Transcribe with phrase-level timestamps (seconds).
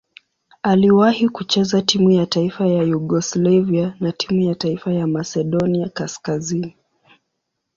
[0.63, 6.75] Aliwahi kucheza timu ya taifa ya Yugoslavia na timu ya taifa ya Masedonia Kaskazini.